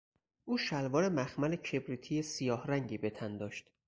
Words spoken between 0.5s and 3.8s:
شلوار مخمل کبریتی سیاهرنگی به تن داشت.